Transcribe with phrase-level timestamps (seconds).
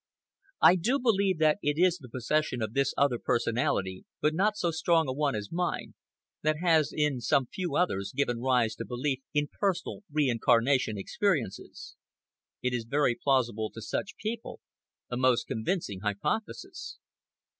[0.63, 5.07] I do believe that it is the possession of this other personality—but not so strong
[5.07, 9.99] a one as mine—that has in some few others given rise to belief in personal
[10.11, 11.97] reincarnation experiences.
[12.63, 14.59] It is very plausible to such people,
[15.11, 16.97] a most convincing hypothesis.